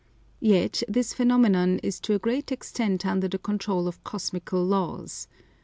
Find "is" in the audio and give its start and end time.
1.83-1.99